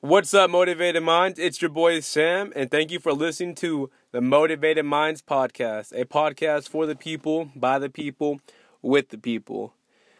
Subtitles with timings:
[0.00, 1.40] What's up, Motivated Minds?
[1.40, 6.04] It's your boy Sam, and thank you for listening to the Motivated Minds podcast, a
[6.04, 8.40] podcast for the people, by the people,
[8.80, 9.74] with the people.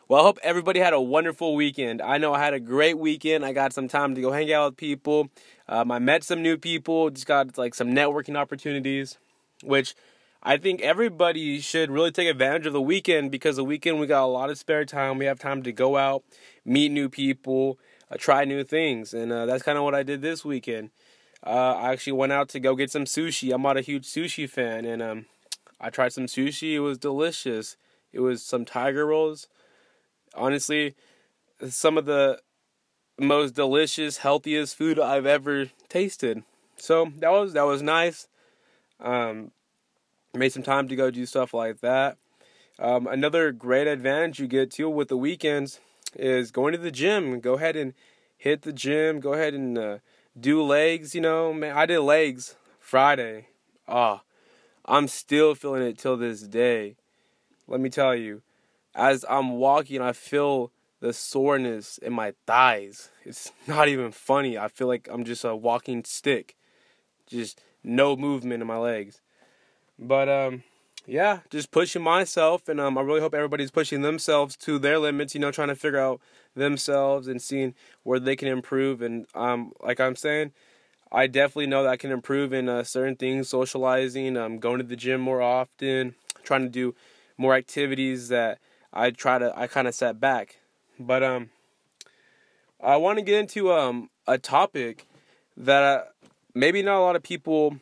[0.08, 2.02] Well, I hope everybody had a wonderful weekend.
[2.02, 3.44] I know I had a great weekend.
[3.46, 5.30] I got some time to go hang out with people.
[5.68, 9.16] Um, I met some new people, just got like some networking opportunities,
[9.62, 9.94] which
[10.42, 14.24] I think everybody should really take advantage of the weekend because the weekend we got
[14.24, 15.18] a lot of spare time.
[15.18, 16.22] We have time to go out,
[16.64, 17.78] meet new people
[18.10, 20.90] uh, try new things, and uh, that's kind of what I did this weekend.
[21.46, 23.52] Uh, I actually went out to go get some sushi.
[23.52, 25.26] I'm not a huge sushi fan, and um,
[25.80, 26.74] I tried some sushi.
[26.74, 27.76] It was delicious.
[28.12, 29.46] It was some tiger rolls.
[30.34, 30.94] Honestly,
[31.68, 32.40] some of the
[33.18, 36.42] most delicious, healthiest food I've ever tasted.
[36.76, 38.28] So that was that was nice.
[39.00, 39.52] Um,
[40.34, 42.18] made some time to go do stuff like that.
[42.78, 45.80] Um, another great advantage you get too with the weekends
[46.14, 47.40] is going to the gym.
[47.40, 47.94] Go ahead and
[48.36, 49.20] hit the gym.
[49.20, 49.98] Go ahead and uh,
[50.38, 51.14] do legs.
[51.14, 53.48] You know, man, I did legs Friday.
[53.88, 54.26] Ah, oh,
[54.84, 56.96] I'm still feeling it till this day.
[57.66, 58.42] Let me tell you,
[58.94, 63.10] as I'm walking, I feel the soreness in my thighs.
[63.24, 64.56] It's not even funny.
[64.56, 66.56] I feel like I'm just a walking stick,
[67.26, 69.20] just no movement in my legs.
[69.98, 70.62] But um,
[71.06, 75.34] yeah, just pushing myself, and um, I really hope everybody's pushing themselves to their limits.
[75.34, 76.20] You know, trying to figure out
[76.54, 79.02] themselves and seeing where they can improve.
[79.02, 80.52] And um, like I'm saying,
[81.10, 84.84] I definitely know that I can improve in uh, certain things, socializing, um, going to
[84.84, 86.94] the gym more often, trying to do
[87.36, 88.58] more activities that
[88.92, 90.58] I try to I kind of set back.
[90.98, 91.50] But um,
[92.82, 95.06] I want to get into um a topic
[95.56, 96.04] that uh,
[96.54, 97.78] maybe not a lot of people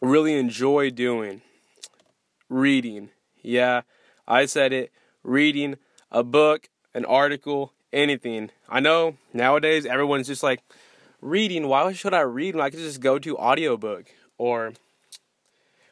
[0.00, 1.42] really enjoy doing
[2.48, 3.10] reading.
[3.42, 3.82] Yeah,
[4.26, 4.92] I said it.
[5.22, 5.76] Reading
[6.10, 8.50] a book, an article, anything.
[8.68, 10.62] I know nowadays everyone's just like,
[11.20, 14.06] reading, why should I read when I could just go to audiobook?
[14.38, 14.72] Or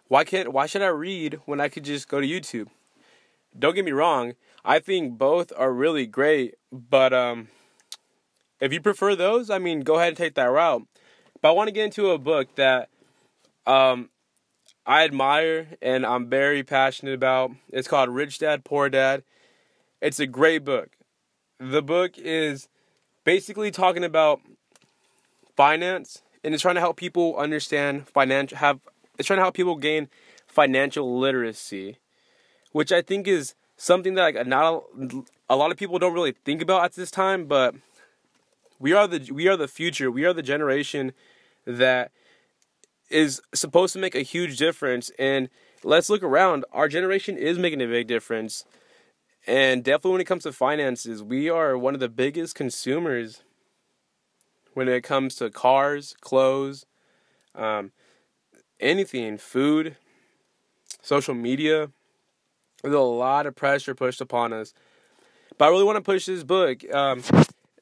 [0.09, 2.69] why can't why should I read when I could just go to YouTube?
[3.59, 7.49] Don't get me wrong, I think both are really great, but um
[8.61, 10.87] if you prefer those, I mean go ahead and take that route.
[11.41, 12.89] But I want to get into a book that
[13.69, 14.11] um
[14.87, 17.51] I admire and I'm very passionate about.
[17.69, 19.23] It's called Rich Dad Poor Dad.
[20.01, 20.89] It's a great book.
[21.61, 22.69] The book is
[23.25, 24.41] basically talking about
[25.55, 28.81] finance and it's trying to help people understand financial have
[29.19, 30.09] it's trying to help people gain
[30.47, 31.99] financial literacy,
[32.73, 36.33] which I think is something that like not a, a lot of people don't really
[36.33, 37.75] think about at this time, but
[38.79, 40.11] we are the we are the future.
[40.11, 41.13] We are the generation
[41.67, 42.11] that
[43.11, 45.11] is supposed to make a huge difference.
[45.19, 45.49] And
[45.83, 46.65] let's look around.
[46.73, 48.65] Our generation is making a big difference.
[49.47, 53.43] And definitely when it comes to finances, we are one of the biggest consumers
[54.75, 56.87] when it comes to cars, clothes,
[57.55, 57.93] um,
[58.79, 59.97] anything, food,
[61.03, 61.91] social media.
[62.83, 64.75] There's a lot of pressure pushed upon us.
[65.57, 66.85] But I really want to push this book.
[66.95, 67.23] Um,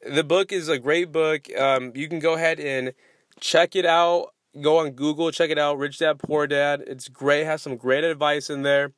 [0.08, 1.54] the book is a great book.
[1.54, 2.94] Um, you can go ahead and
[3.40, 5.78] check it out go on Google, check it out.
[5.78, 6.82] Rich Dad Poor Dad.
[6.86, 7.44] It's great.
[7.44, 8.92] Has some great advice in there.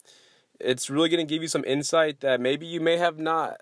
[0.60, 3.60] It's really going to give you some insight that maybe you may have not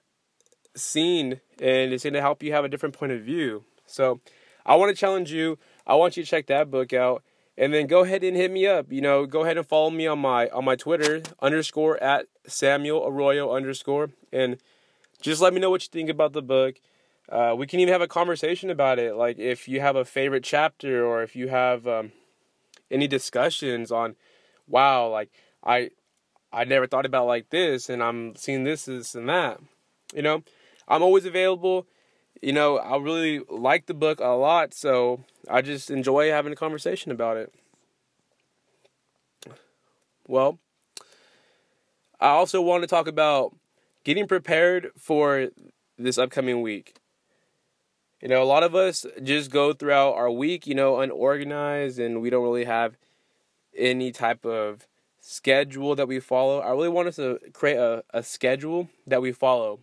[0.74, 3.64] seen, and it's going to help you have a different point of view.
[3.86, 4.20] So,
[4.64, 5.58] I want to challenge you.
[5.86, 7.22] I want you to check that book out,
[7.56, 8.90] and then go ahead and hit me up.
[8.90, 13.06] You know, go ahead and follow me on my on my Twitter underscore at Samuel
[13.06, 14.56] Arroyo underscore, and
[15.20, 16.80] just let me know what you think about the book.
[17.28, 19.16] Uh, we can even have a conversation about it.
[19.16, 22.12] Like if you have a favorite chapter or if you have um,
[22.90, 24.16] any discussions on,
[24.68, 25.30] wow, like
[25.64, 25.90] I
[26.52, 29.60] I never thought about like this, and I'm seeing this, this, and that.
[30.14, 30.42] You know,
[30.86, 31.86] I'm always available.
[32.40, 36.56] You know, I really like the book a lot, so I just enjoy having a
[36.56, 37.52] conversation about it.
[40.28, 40.58] Well,
[42.20, 43.54] I also want to talk about
[44.04, 45.48] getting prepared for
[45.98, 46.96] this upcoming week.
[48.26, 52.20] You know, a lot of us just go throughout our week, you know, unorganized and
[52.20, 52.96] we don't really have
[53.78, 54.88] any type of
[55.20, 56.58] schedule that we follow.
[56.58, 59.78] I really want us to create a, a schedule that we follow.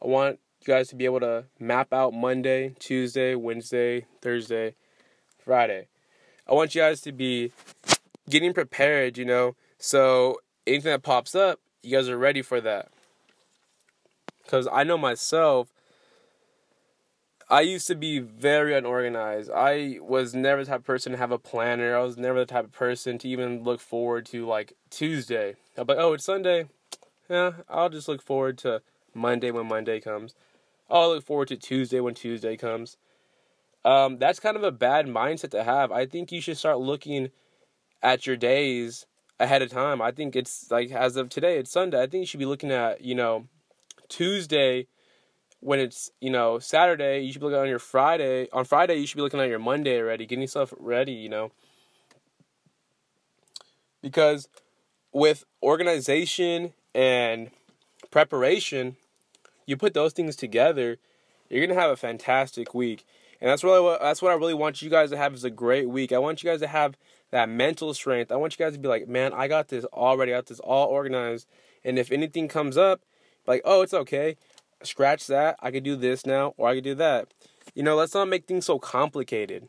[0.00, 4.76] I want you guys to be able to map out Monday, Tuesday, Wednesday, Thursday,
[5.44, 5.88] Friday.
[6.48, 7.50] I want you guys to be
[8.28, 12.92] getting prepared, you know, so anything that pops up, you guys are ready for that.
[14.44, 15.72] Because I know myself,
[17.50, 19.50] I used to be very unorganized.
[19.54, 21.96] I was never the type of person to have a planner.
[21.96, 25.56] I was never the type of person to even look forward to like Tuesday.
[25.76, 26.66] I'm like, oh, it's Sunday.
[27.28, 28.82] Yeah, I'll just look forward to
[29.14, 30.34] Monday when Monday comes.
[30.90, 32.96] I'll look forward to Tuesday when Tuesday comes.
[33.84, 35.90] um, that's kind of a bad mindset to have.
[35.92, 37.30] I think you should start looking
[38.02, 39.06] at your days
[39.38, 40.02] ahead of time.
[40.02, 41.98] I think it's like as of today, it's Sunday.
[42.02, 43.46] I think you should be looking at, you know,
[44.08, 44.86] Tuesday
[45.60, 48.48] when it's, you know, Saturday, you should be looking on your Friday.
[48.52, 51.52] On Friday, you should be looking at your Monday already, getting yourself ready, you know.
[54.02, 54.48] Because
[55.12, 57.50] with organization and
[58.10, 58.96] preparation,
[59.66, 60.96] you put those things together,
[61.50, 63.04] you're gonna have a fantastic week.
[63.40, 65.50] And that's really what that's what I really want you guys to have is a
[65.50, 66.12] great week.
[66.12, 66.96] I want you guys to have
[67.30, 68.32] that mental strength.
[68.32, 70.60] I want you guys to be like, man, I got this already, I got this
[70.60, 71.46] all organized.
[71.84, 73.02] And if anything comes up,
[73.46, 74.36] like, oh, it's okay.
[74.82, 75.56] Scratch that.
[75.60, 77.32] I could do this now, or I could do that.
[77.74, 79.68] You know, let's not make things so complicated.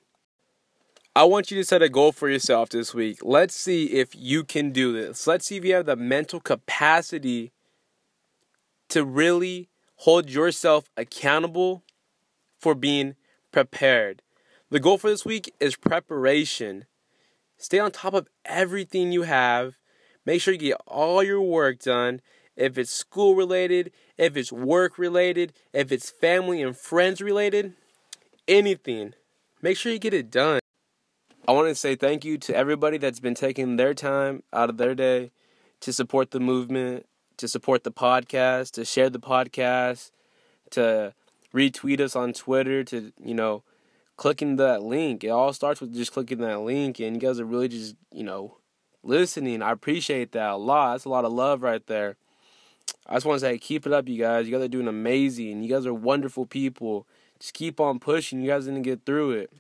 [1.14, 3.20] I want you to set a goal for yourself this week.
[3.22, 5.28] Let's see if you can do this.
[5.28, 7.52] Let's see if you have the mental capacity
[8.90, 11.84] to really hold yourself accountable
[12.58, 13.16] for being
[13.52, 14.22] prepared.
[14.70, 16.86] The goal for this week is preparation.
[17.58, 19.76] Stay on top of everything you have.
[20.26, 22.22] Make sure you get all your work done.
[22.62, 27.74] If it's school related, if it's work related, if it's family and friends related,
[28.48, 29.16] anything,
[29.64, 30.60] make sure you get it done.
[31.48, 34.78] I want to say thank you to everybody that's been taking their time out of
[34.78, 35.32] their day
[35.80, 40.12] to support the movement, to support the podcast, to share the podcast,
[40.70, 41.16] to
[41.52, 43.64] retweet us on Twitter, to, you know,
[44.18, 45.24] clicking that link.
[45.24, 48.24] It all starts with just clicking that link, and you guys are really just, you
[48.24, 48.58] know,
[49.02, 49.64] listening.
[49.64, 50.94] I appreciate that a lot.
[50.94, 52.18] That's a lot of love right there.
[53.12, 54.48] I just want to say, keep it up, you guys.
[54.48, 55.62] You guys are doing amazing.
[55.64, 57.06] You guys are wonderful people.
[57.40, 58.40] Just keep on pushing.
[58.40, 59.52] You guys are to get through it.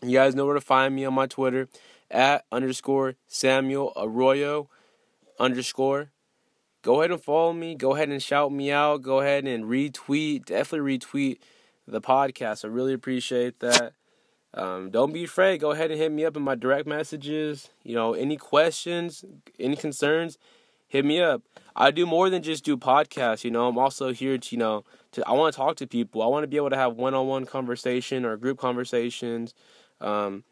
[0.00, 1.68] You guys know where to find me on my Twitter
[2.10, 4.70] at underscore Samuel Arroyo
[5.38, 6.10] underscore.
[6.80, 7.74] Go ahead and follow me.
[7.74, 9.02] Go ahead and shout me out.
[9.02, 10.46] Go ahead and retweet.
[10.46, 11.40] Definitely retweet
[11.86, 12.64] the podcast.
[12.64, 13.92] I really appreciate that.
[14.54, 15.60] Um, don't be afraid.
[15.60, 17.68] Go ahead and hit me up in my direct messages.
[17.82, 19.26] You know, any questions,
[19.60, 20.38] any concerns,
[20.92, 21.40] hit me up.
[21.74, 23.44] I do more than just do podcasts.
[23.44, 26.20] You know, I'm also here to, you know, to I want to talk to people.
[26.22, 29.54] I want to be able to have one-on-one conversation or group conversations.
[30.02, 30.44] Um,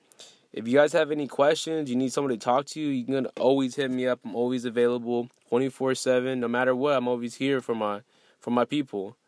[0.55, 3.27] if you guys have any questions, you need someone to talk to, you, you can
[3.39, 4.21] always hit me up.
[4.25, 6.97] I'm always available 24/7 no matter what.
[6.97, 8.01] I'm always here for my
[8.39, 9.19] for my people.